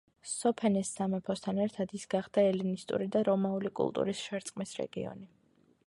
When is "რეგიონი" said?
4.83-5.31